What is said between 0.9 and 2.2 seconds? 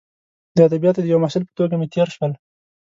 د یوه محصل په توګه مې تیر